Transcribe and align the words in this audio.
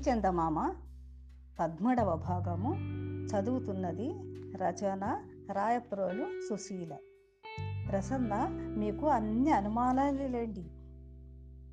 చందమామ 0.00 0.74
పద్మడవ 1.60 2.16
భాగము 2.16 2.74
చదువుతున్నది 3.26 4.08
రచన 4.56 5.22
రాయప్రోలు 5.52 6.26
సుశీల. 6.48 6.96
ప్రసన్న 7.90 8.48
మీకు 8.78 9.06
అన్ని 9.06 9.50
అనుమానాలేండి 9.50 10.70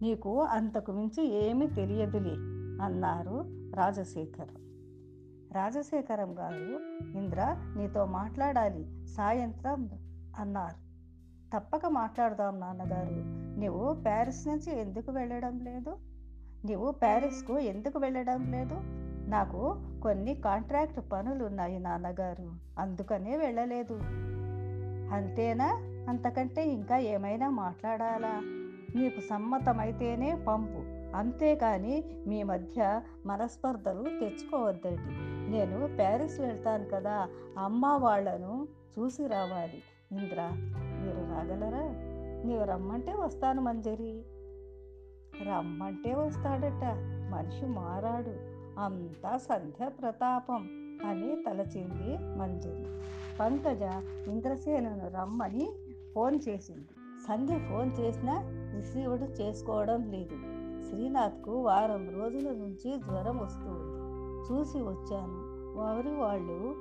నీకు 0.02 0.44
అంతకు 0.44 0.92
మించి 0.92 1.28
ఏమీ 1.28 1.68
తెలియదులే 1.68 2.36
అన్నారు 2.84 3.40
రాజశేఖరం. 3.76 4.56
రాజశేఖరం 5.52 6.40
గారు 6.40 6.80
ఇంద్ర 7.18 7.74
నీతో 7.78 8.06
మాట్లాడాలి 8.06 9.08
సాయంత్రం 9.08 9.90
అన్నారు. 10.38 10.88
తప్పక 11.56 11.86
మాట్లాడదాం 11.86 12.60
నాన్నగారు. 12.60 13.14
నువ్వు 13.60 13.94
ప్యారిస్ 13.94 14.48
నుంచి 14.48 14.80
ఎందుకు 14.80 15.12
వెళ్ళడం 15.12 15.60
లేదు? 15.60 16.17
నీవు 16.66 16.92
ప్యారిస్కు 16.92 17.60
ఎందుకు 17.60 18.00
వెళ్ళడం 18.00 18.52
లేదు? 18.52 18.76
నాకు 19.30 19.76
కొన్ని 20.04 20.36
కాంట్రాక్ట్ 20.36 21.00
పనులు 21.12 21.46
ఉన్నాయి 21.46 21.80
నాన్నగారు 21.80 22.52
అందుకనే 22.80 23.38
వెళ్ళలేదు. 23.38 23.94
అంతేనా? 25.14 25.68
అంతకంటే 26.10 26.68
ఇంకా 26.68 26.98
ఏమైనా 26.98 27.50
మాట్లాడాలా? 27.50 28.42
నీకు 28.96 29.20
సమ్మతమైతేనే 29.20 30.36
పంపు. 30.48 30.98
అంతేకాని 31.18 32.04
మీ 32.28 32.44
మధ్య 32.44 33.02
మనస్పర్ధలు 33.26 34.04
తెచ్చుకోవద్దండి. 34.04 35.02
నేను 35.52 35.96
ప్యారిస్ 35.98 36.40
వెళ్తాను 36.40 36.86
కదా 36.86 37.28
అమ్మ 37.58 37.86
వాళ్ళను 37.86 38.68
చూసి 39.00 39.28
రావాలి. 39.28 39.84
ఇంద్ర 40.12 40.52
మీరు 40.78 41.34
రాగలరా? 41.34 41.84
నీవు 42.46 42.64
రమ్మంటే 42.64 43.14
వస్తాను 43.14 43.62
మంజరి. 43.62 44.24
రమ్మంటే 45.44 46.14
వస్తాడట. 46.14 46.84
మనిషి 47.34 47.66
మారాడు. 47.66 48.58
అంతా 48.80 49.38
సంధ్య 49.38 49.90
ప్రతాపం 49.90 50.70
అని 51.06 51.44
తలచింది 51.44 52.18
మంజరి 52.38 52.86
పంకజ 53.40 53.82
ఇంద్రసేనను 54.28 55.12
రమ్మని 55.20 55.70
ఫోన్ 56.16 56.40
చేసింది. 56.50 56.88
సంధ్య 57.28 57.60
ఫోన్ 57.60 57.92
చేసినా 58.00 58.42
రిసీవ్డ్ 58.76 59.42
చేసుకోవడం 59.42 60.12
లేదు. 60.12 60.36
శ్రీనాథ్కు 60.90 61.52
వారం 61.52 62.10
రోజుల 62.10 62.50
నుంచి 62.50 62.98
జ్వరం 62.98 63.38
వస్తుంది. 63.38 63.98
చూసి 64.52 64.78
వచ్చాను. 64.78 65.58
వారి 65.80 66.16
వాళ్ళు 66.16 66.76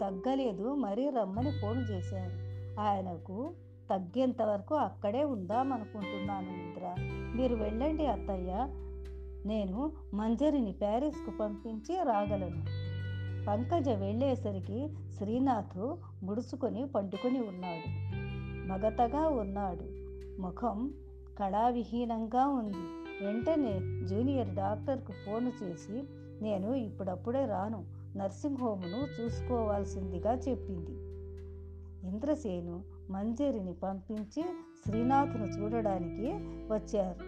తగ్గలేదు. 0.00 0.74
మరీ 0.74 1.10
రమ్మని 1.10 1.50
ఫోన్ 1.50 1.84
చేశారు. 1.90 2.48
ఆయనకు 2.80 3.50
తగ్గేంత 3.90 4.42
వరకు 4.42 4.74
అక్కడే 4.74 5.24
ఉందామనుకుంటున్నాను 5.24 6.48
ఇంద్ర. 6.48 6.94
మీరు 7.36 7.54
వెళ్ళండి 7.54 8.06
అత్తయ్య. 8.06 8.66
నేను 9.46 9.92
మంజరిని 10.14 10.72
ప్యారిస్కు 10.72 11.38
పంపించి 11.38 11.96
రాగలను. 11.96 12.88
పంకజ 13.46 13.88
వెళ్ళేసరికి 13.88 14.88
శ్రీనాథ్ 15.18 15.96
ముడుచుకొని 16.22 16.86
పండుకొని 16.86 17.40
ఉన్నాడు. 17.40 18.08
మగతగా 18.68 19.28
ఉన్నాడు. 19.28 19.84
ముఖం 20.40 20.94
కళావిహీనంగా 21.38 22.46
ఉంది. 22.46 23.08
వెంటనే 23.24 24.06
జూనియర్ 24.06 24.54
డాక్టర్కు 24.54 25.12
ఫోన్ 25.12 25.52
చేసి 25.62 26.02
నేను 26.42 26.74
ఇప్పుడప్పుడే 26.74 27.46
రాను 27.46 27.84
నర్సింగ్ 28.16 28.56
హోమ్ను 28.56 29.22
చూసుకోవాల్సిందిగా 29.22 30.32
చెప్పింది. 30.32 30.90
ఇంద్రసేను 32.08 32.97
మంజరిని 33.10 33.74
పంపించి 33.74 34.44
శ్రీనాథ్ను 34.86 35.44
చూడడానికి 35.44 36.32
వచ్చారు. 36.72 37.24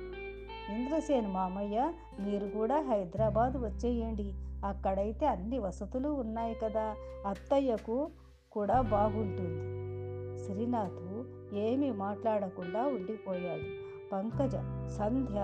ఇంద్రసేను 0.73 1.29
మామయ్య 1.29 1.93
మీరు 2.21 2.49
కూడా 2.49 2.81
హైదరాబాద్ 2.81 3.57
వచ్చేయండి. 3.57 4.35
అక్కడైతే 4.65 5.27
అన్ని 5.27 5.59
వసతులు 5.59 6.09
ఉన్నాయి 6.09 6.55
కదా 6.55 6.97
అత్తయ్యకు 7.27 8.11
కూడా 8.53 8.81
బాగుంటుంది. 8.81 9.71
శ్రీనాథ్ 10.45 11.25
ఏమీ 11.55 11.91
మాట్లాడకుండా 11.91 12.87
ఉండిపోయాడు. 12.87 13.91
పంకజ 14.13 14.57
సంధ్య 14.91 15.37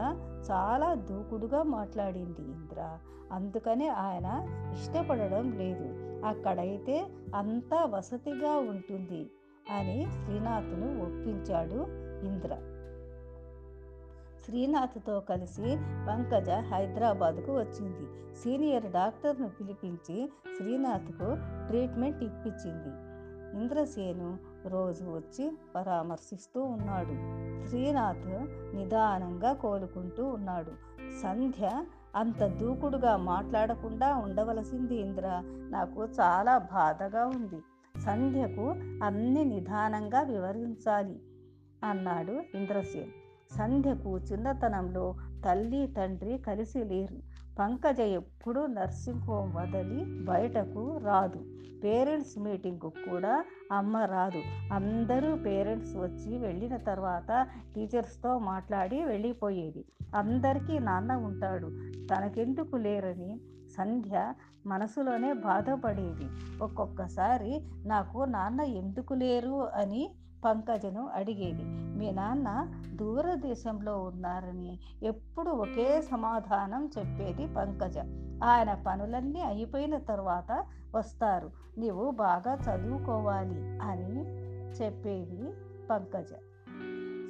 చాలా 0.50 0.94
దూకుడుగా 0.94 1.62
మాట్లాడింది 1.62 2.42
ఇంద్ర. 2.42 2.98
అందుకనే 3.32 3.88
ఆయన 3.88 4.46
ఇష్టపడడం 4.72 5.52
లేదు. 5.52 6.16
అక్కడైతే 6.26 7.06
అంతా 7.34 7.84
వసతిగా 7.84 8.56
ఉంటుంది. 8.56 9.30
అని 9.70 10.08
శ్రీనాథ్ను 10.10 11.02
ఒప్పించాడు 11.02 11.86
ఇంద్ర. 12.26 12.56
శ్రీనాథ్తో 14.44 15.20
కలిసి 15.20 15.76
పంకజ 16.08 16.50
హైదరాబాద్కు 16.50 17.52
వచ్చింది. 17.52 18.34
సీనియర్ 18.36 18.92
డాక్టర్ను 18.92 19.48
పిలిపించి 19.48 20.32
శ్రీనాథ్కు 20.58 21.36
ట్రీట్మెంట్ 21.68 22.24
ఇప్పించింది. 22.24 23.06
ఇంద్రసేను 23.60 24.38
రోజు 24.68 25.04
వచ్చి 25.04 25.52
పరామర్శిస్తూ 25.74 26.62
ఉన్నాడు. 26.62 27.46
శ్రీనాథ్ 27.68 28.28
నిదానంగా 28.76 29.52
కోలుకుంటూ 29.52 30.26
ఉన్నాడు. 30.26 30.70
సంధ్య 31.22 31.84
అంత 32.16 32.44
దూకుడుగా 32.44 33.16
మాట్లాడకుండా 33.16 34.14
ఉండవలసింది 34.16 34.96
ఇంద్ర. 34.96 35.42
నాకు 35.70 36.04
చాలా 36.04 36.58
బాధగా 36.58 37.26
ఉంది. 37.26 37.62
సంధ్యకు 38.06 38.74
అన్ని 39.04 39.44
నిదానంగా 39.44 40.22
వివరించాలి 40.22 41.20
అన్నాడు 41.84 42.32
ఇంద్రసేన్. 42.54 43.10
సంధ్యకు 43.58 44.18
చిన్నతనంలో 44.18 45.14
తల్లి 45.44 45.86
తండ్రి 45.86 46.38
కలిసి 46.38 46.84
లేరు. 46.84 47.16
పంకజ 47.58 48.00
ఎప్పుడూ 48.00 48.66
నర్సింగ్ 48.66 49.20
హోమ్ 49.20 49.52
వదిలి 49.54 50.24
బయటకు 50.24 50.98
రాదు. 51.04 51.38
పేరెంట్స్ 51.84 52.38
మీటింగ్కు 52.38 52.88
కూడా 52.88 53.44
అమ్మ 53.72 53.96
రాదు. 53.96 54.72
అందరూ 54.72 55.36
పేరెంట్స్ 55.36 55.96
వచ్చి 55.96 56.38
వెళ్ళిన 56.38 56.76
తర్వాత 56.76 57.46
టీచర్స్తో 57.74 58.38
మాట్లాడి 58.38 59.04
వెళ్ళిపోయేది. 59.04 59.84
అందరికీ 60.14 60.78
నాన్న 60.78 61.12
ఉంటాడు. 61.12 61.66
తనకెందుకు 62.06 62.76
లేరని 62.76 63.40
సంధ్య 63.78 64.32
మనసులోనే 64.66 65.32
బాధపడేది. 65.32 66.28
ఒక్కొక్కసారి 66.62 67.66
నాకు 67.86 68.24
నాన్న 68.24 68.60
ఎందుకు 68.60 69.14
లేరు 69.14 69.68
అని 69.74 70.14
పంకజను 70.44 71.08
అడిగేది. 71.14 71.64
మీ 71.98 72.10
నాన్న 72.10 72.68
దూరదేశంలో 72.94 74.02
ఉన్నారని 74.02 74.78
ఎప్పుడు 75.02 75.50
ఒకే 75.50 76.02
సమాధానం 76.02 76.90
చెప్పేది 76.98 77.54
పంకజ. 77.54 77.98
ఆయన 78.44 78.74
పనులన్నీ 78.86 79.40
అయిపోయిన 79.40 79.98
తర్వాత 79.98 80.66
వస్తారు. 80.94 81.50
నీవు 81.78 82.10
బాగా 82.10 82.54
చదువుకోవాలి 82.54 83.78
అని 83.78 84.20
చెప్పేది 84.82 85.52
పంకజ. 85.90 86.32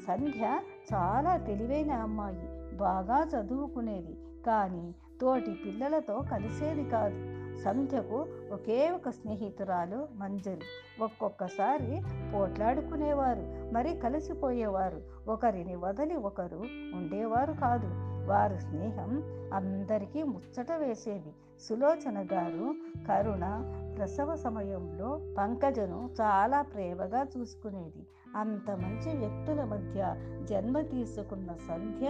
సంధ్య 0.07 0.61
చాలా 0.95 1.37
తెలివైన 1.37 1.93
అమ్మాయి. 1.93 2.77
బాగా 2.77 3.25
చదువుకునేది. 3.25 4.17
కానీ 4.47 4.95
తోటి 5.21 5.51
పిల్లలతో 5.51 6.25
కలిసేది 6.31 6.91
కాదు. 6.91 7.37
సంధ్యకు 7.63 8.27
ఒకే 8.53 8.91
ఒక 8.91 9.09
స్నేహితురాలు 9.09 10.09
మంజరి 10.15 10.61
ఒక్కొక్కసారి 11.01 12.03
పోట్లాడుకునేవారు 12.35 13.75
మరి 13.75 13.97
కలిసిపోయేవారు. 13.97 15.01
ఒకరిని 15.29 15.77
వదిలి 15.77 16.17
ఒకరు 16.17 16.57
ఉండేవారు 16.95 17.53
కాదు. 17.53 17.87
వారు 18.27 18.59
స్నేహం 18.59 19.23
అందరికీ 19.55 20.23
ముచ్చట 20.23 20.73
వేసేది. 20.73 21.33
సులోచన 21.61 22.27
గారు 22.33 22.75
కరుణ 23.09 23.73
ప్రసవ 23.99 24.37
సమయంలో 24.37 25.21
పంకజను 25.39 26.11
చాలా 26.21 26.63
ప్రేమగా 26.63 27.27
చూసుకునేది. 27.39 28.07
అంత 28.37 28.71
మంచి 28.71 29.17
వ్యక్తుల 29.17 29.65
మధ్య 29.65 30.01
జన్మ 30.51 30.81
తీసుకున్న 30.81 31.53
సంధ్య 31.69 32.07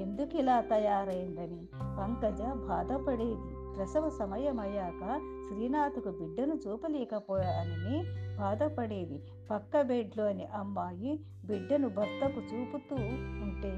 ఎందుకు 0.00 0.36
ఇలా 0.36 0.60
తయారైందని 0.60 1.60
పంకజ 1.98 2.42
బాధపడేది. 2.68 3.54
ప్రసవ 3.76 4.08
సమయం 4.08 4.60
అయ్యాక 4.60 5.02
శ్రీనాథ్కు 5.48 6.10
బిడ్డను 6.10 6.54
చూపలేకపోయానని 6.54 7.98
బాధపడేది. 8.38 9.18
పక్క 9.50 9.82
బెడ్లోని 9.82 10.46
అమ్మాయి 10.46 11.20
బిడ్డను 11.44 11.88
భర్తకు 11.88 12.40
చూపుతూ 12.40 12.96
ఉంటే 13.44 13.74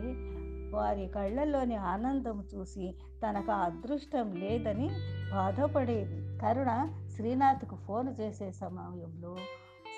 వారి 0.77 1.07
కళ్ళల్లోని 1.07 1.75
ఆనందం 1.75 2.45
చూసి 2.55 2.95
తనకు 3.23 3.53
అదృష్టం 3.53 4.33
లేదని 4.33 4.89
బాధపడేది. 5.35 6.39
కరుణ 6.39 6.73
శ్రీనాథ్కు 7.17 7.77
ఫోన్ 7.77 8.09
చేసే 8.21 8.53
సమయంలో 8.53 9.37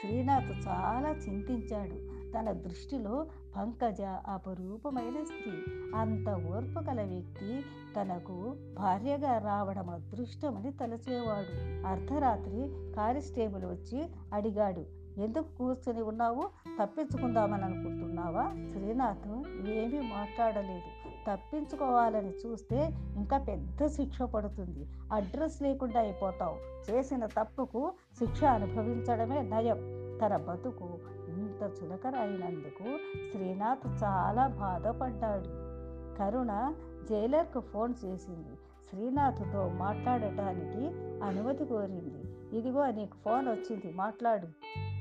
శ్రీనాథ్ 0.03 0.69
చాలా 0.69 1.11
చింతించాడు. 1.11 2.13
తన 2.33 2.53
దృష్టిలో 2.53 3.27
పంకజ 3.57 4.01
అపరూపమైన 4.03 5.25
స్త్రీ. 5.25 5.73
అంత 5.97 6.29
ఓర్పు 6.29 6.91
గల 6.91 7.03
వ్యక్తి 7.03 7.63
తనకు 7.97 8.57
భార్యగా 8.79 9.39
రావడం 9.39 9.91
అదృష్టమని 9.91 10.73
తలచేవాడు. 10.73 11.87
అర్ధరాత్రి 11.87 12.93
కానిస్టేబుల్ 12.97 13.65
వచ్చి 13.65 14.09
అడిగాడు 14.33 14.85
ఎందుకు 15.21 15.59
కూర్చొని 15.59 16.03
ఉన్నావు? 16.03 16.45
తప్పించుకుందామని 16.83 17.65
అనుకుంటున్నావా? 17.65 18.53
శ్రీనాథ్ 18.73 19.69
ఏమీ 19.69 20.01
మాట్లాడలేదు. 20.01 21.02
తప్పించుకోవాలని 21.27 22.33
చూస్తే 22.47 22.91
ఇంకా 23.17 23.39
పెద్ద 23.39 23.87
శిక్ష 23.87 24.23
పడుతుంది. 24.23 24.87
అడ్రస్ 25.13 25.63
లేకుండా 25.63 26.01
అయిపోతావు. 26.01 26.91
చేసిన 26.91 27.27
తప్పుకు 27.27 27.93
శిక్ష 28.19 28.45
అనుభవించడమే 28.45 29.43
నయం. 29.43 30.03
తన 30.19 30.37
బతుకు 30.37 30.99
ఇంత 31.29 31.63
చులకన 31.63 32.17
అయినందుకు 32.17 32.99
శ్రీనాథ్ 33.33 34.05
చాలా 34.05 34.47
బాధపడ్డాడు. 34.47 35.73
కరుణ 36.19 36.75
జైలర్కు 37.09 37.61
ఫోన్ 37.61 37.95
చేసింది. 38.05 38.57
శ్రీనాథ్తో 38.91 39.69
మాట్లాడటానికి 39.69 40.87
అనుమతి 41.25 41.65
కోరింది. 41.65 42.23
ఇదిగో 42.59 42.91
నీకు 42.91 43.15
ఫోన్ 43.25 43.49
వచ్చింది 43.49 43.93
మాట్లాడు 43.97 44.47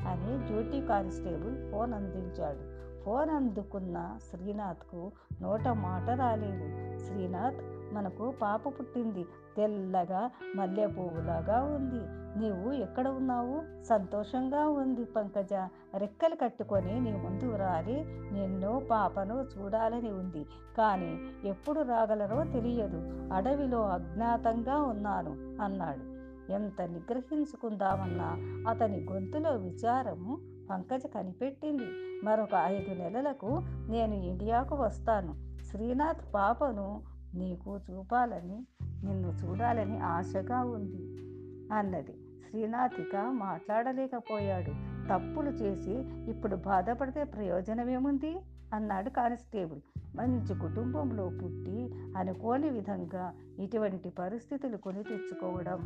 అని 0.07 0.47
డ్యూటీ 0.47 0.87
కానిస్టేబుల్ 0.87 1.71
ఫోన్ 1.71 1.93
అందించాడు. 1.93 2.70
ఫోన్ 3.05 3.29
అందుకున్న 3.29 4.17
శ్రీనాథ్కు 4.29 5.11
నోట 5.41 5.67
మాట 5.67 6.09
రాలేదు. 6.09 6.97
శ్రీనాథ్ 7.05 7.55
మనకు 7.93 8.33
పాప 8.41 8.67
పుట్టింది. 8.67 9.25
తెల్లగా 9.57 10.31
మల్లె 10.55 10.87
పువ్వులాగా 10.87 11.61
ఉంది. 11.63 12.21
నీవు 12.39 12.71
ఎక్కడ 12.71 13.07
ఉన్నావు? 13.07 13.83
సంతోషంగా 13.83 14.67
ఉంది 14.67 15.03
పంకజ. 15.03 15.53
రెక్కలు 15.97 16.35
కట్టుకొని 16.35 16.99
నీ 16.99 17.11
ముందు 17.11 17.55
రాలి. 17.55 18.03
నిన్ను 18.07 18.87
పాపను 18.91 19.33
చూడాలని 19.33 20.11
ఉంది. 20.11 20.45
కానీ 20.77 21.19
ఎప్పుడు 21.49 21.81
రాగలరో 21.81 22.43
తెలియదు. 22.43 23.29
అడవిలో 23.33 23.81
అజ్ఞాతంగా 23.81 24.81
ఉన్నాను 24.81 25.63
అన్నాడు. 25.63 26.11
ఎంత 26.51 26.81
నిగ్రహించుకుందామన్నా 26.81 28.37
అతని 28.69 29.07
గొంతులో 29.11 29.51
విచారము 29.51 30.50
పంకజ 30.71 31.01
కనిపెట్టింది. 31.15 31.85
మరొక 32.25 32.53
ఐదు 32.63 32.93
నెలలకు 32.93 33.61
నేను 33.89 34.13
ఇండియాకు 34.13 34.75
వస్తాను. 34.75 35.61
శ్రీనాథ్ 35.63 36.33
పాపను 36.33 37.03
నీకు 37.33 37.79
చూపాలని 37.91 38.65
నిన్ను 39.03 39.27
చూడాలని 39.27 39.99
ఆశగా 39.99 40.63
ఉంది 40.63 41.03
అన్నది. 41.73 42.13
శ్రీనాథిక 42.49 43.15
మాట్లాడలేకపోయాడు. 43.29 44.91
తప్పులు 45.09 45.49
చేసి 45.49 45.93
ఇప్పుడు 46.31 46.55
బాధపడితే 46.55 47.23
ప్రయోజనమేముంది? 47.23 48.37
అన్నాడు 48.73 49.09
కానిస్టేబుల్. 49.09 49.79
మంచి 50.15 50.59
కుటుంబంలో 50.59 51.29
పుట్టి 51.29 51.93
అనుకోని 52.17 52.69
విధంగా 52.69 53.33
ఇటువంటి 53.59 54.09
పరిస్థితులు 54.09 54.77
కొని 54.77 55.03
తెచ్చుకోవడం 55.03 55.79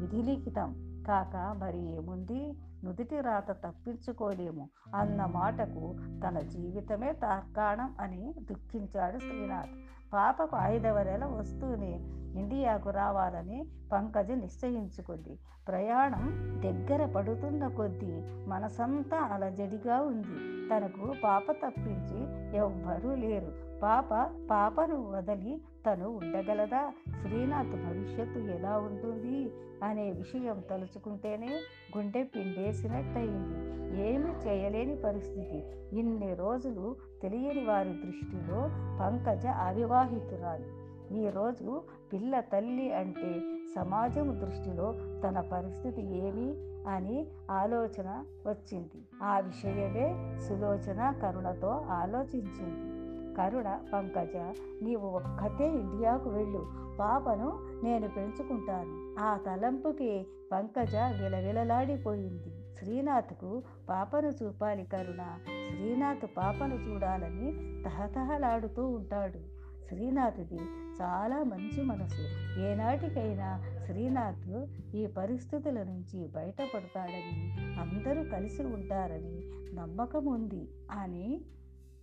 విధిలిఖితం. 0.00 1.02
కాక 1.08 1.56
మరి 1.58 1.94
ఏముంది? 1.94 2.54
నుదిటి 2.84 3.20
రాత 3.20 3.50
తప్పించుకోలేము 3.50 4.68
అన్న 4.94 5.26
మాటకు 5.26 5.96
తన 6.26 6.40
జీవితమే 6.40 7.12
తార్కాణం 7.12 7.94
అని 8.00 8.34
దుఃఖించాడు 8.38 9.18
శ్రీనాథ్. 9.18 9.70
పాపకు 10.12 10.56
ఐదవ 10.60 11.02
నెల 11.02 11.24
వస్తూనే 11.24 12.00
ఇండియాకు 12.40 12.90
రావాలని 12.90 13.68
పంకజ 13.92 14.30
నిశ్చయించుకుంది. 14.30 15.38
ప్రయాణం 15.68 16.30
దగ్గర 16.62 17.06
పడుతున్న 17.06 17.68
కొద్దీ 17.68 18.22
మనసంతా 18.46 19.18
అలజడిగా 19.18 20.02
ఉంది. 20.02 20.68
తనకు 20.68 21.14
పాప 21.24 21.52
తప్పించి 21.52 22.20
ఎవ్వరూ 22.56 23.14
లేరు. 23.14 23.52
పాప 23.82 24.08
పాపను 24.50 25.10
వదిలి 25.10 25.62
తను 25.86 26.08
ఉండగలదా? 26.08 26.92
శ్రీనాథ్ 27.22 27.68
భవిష్యత్తు 27.68 28.38
ఎలా 28.38 28.78
ఉంటుంది? 28.78 29.52
అనే 29.84 30.10
విషయం 30.10 30.62
తలుచుకుంటేనే 30.70 31.60
గుండె 31.98 32.22
పిండేసినట్టయింది. 32.22 33.72
ఏమీ 34.10 34.30
చేయలేని 34.30 34.96
పరిస్థితి. 34.96 35.64
ఇన్ని 35.98 36.34
రోజులు 36.34 36.96
తెలియని 37.22 37.64
వారి 37.64 37.92
దృష్టిలో 37.92 38.68
పంకజ 39.00 39.46
అవివాహితురాలు. 39.46 40.82
ఈరోజు 41.14 41.82
పిల్ల 42.12 42.40
తల్లి 42.40 42.92
అంటే 42.92 43.40
సమాజం 43.76 44.40
దృష్టిలో 44.40 44.92
తన 45.24 45.40
పరిస్థితి 45.40 46.02
ఏమి? 46.02 46.72
అని 46.88 47.26
ఆలోచన 47.50 48.24
వచ్చింది. 48.46 49.02
ఆ 49.22 49.38
విషయమే 49.38 50.38
సులోచన 50.40 51.14
కరుణతో 51.22 51.68
ఆలోచించింది. 51.68 52.91
కరుణ 53.38 53.78
పంకజ 53.92 54.36
నీవు 54.82 55.06
ఒక్కతే 55.06 55.68
ఇండియాకు 55.68 56.28
వెళ్ళు. 56.28 56.66
పాపను 56.98 57.58
నేను 57.84 58.08
పెంచుకుంటాను. 58.08 59.14
ఆ 59.18 59.36
తలంపుకి 59.36 60.26
పంకజ 60.52 60.96
విలవిలలాడిపోయింది. 60.96 62.74
శ్రీనాథ్కు 62.78 63.62
పాపను 63.88 64.28
చూపాలి 64.28 64.84
కరుణ. 64.84 65.38
శ్రీనాథ్ 65.70 66.26
పాపను 66.36 66.74
చూడాలని 66.74 67.82
తహతహలాడుతూ 67.82 68.88
ఉంటాడు. 68.88 69.62
శ్రీనాథ్ది 69.88 70.58
చాలా 71.02 71.42
మంచి 71.42 71.82
మనసు. 71.82 72.20
ఏనాటికైనా 72.60 73.62
శ్రీనాథ్ 73.86 74.66
ఈ 74.94 75.06
పరిస్థితుల 75.06 75.82
నుంచి 75.82 76.28
బయటపడతాడని 76.28 77.52
అందరూ 77.80 78.30
కలిసి 78.30 78.62
ఉంటారని 78.62 79.40
నమ్మకం 79.74 80.24
ఉంది 80.24 80.68
అని 80.90 81.40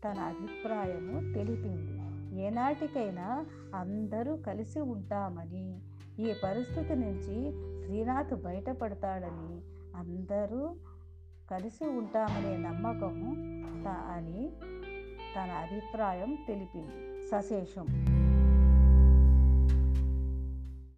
తన 0.03 0.19
అభిప్రాయము 0.19 1.33
తెలిపింది. 1.33 1.95
ఏనాటికైనా 2.41 3.45
అందరూ 3.75 4.37
కలిసి 4.37 4.79
ఉంటామని 4.79 5.79
ఈ 6.19 6.33
పరిస్థితి 6.43 6.95
నుంచి 6.95 7.37
శ్రీనాథ్ 7.83 8.35
బయటపడతాడని 8.35 9.61
అందరూ 9.95 10.75
కలిసి 11.51 11.85
ఉంటామనే 11.85 12.57
నమ్మకము 12.57 13.29
అని 14.13 14.49
తన 15.35 15.51
అభిప్రాయం 15.51 16.37
తెలిపింది. 16.47 17.27
సశేషం 17.29 17.87